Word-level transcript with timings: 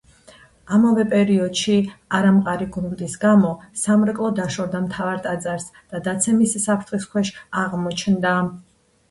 ამავე 0.75 1.03
პერიოდში 1.09 1.75
არამყარი 2.19 2.67
გრუნტის 2.77 3.17
გამო 3.25 3.51
სამრეკლო 3.83 4.31
დაშორდა 4.41 4.83
მთავარ 4.87 5.21
ტაძარს 5.29 5.69
და 5.93 6.03
დაცემის 6.09 6.59
საფრთხის 6.67 7.09
ქვეშ 7.13 7.33
აღმოჩნდა. 7.67 8.35